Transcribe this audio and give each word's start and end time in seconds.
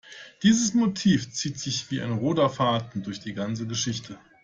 Dieses 0.41 0.73
Motiv 0.73 1.31
zieht 1.31 1.59
sich 1.59 1.91
wie 1.91 2.01
ein 2.01 2.13
roter 2.13 2.49
Faden 2.49 3.03
durch 3.03 3.19
die 3.19 3.35
ganze 3.35 3.67
Geschichte. 3.67 4.17